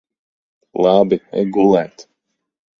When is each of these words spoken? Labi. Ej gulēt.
Labi. 0.85 1.21
Ej 1.43 1.47
gulēt. 1.59 2.09